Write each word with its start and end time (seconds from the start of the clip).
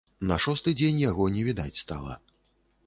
На 0.29 0.37
шосты 0.45 0.73
дзень 0.79 1.03
яго 1.03 1.29
не 1.37 1.45
відаць 1.51 1.81
стала. 1.85 2.19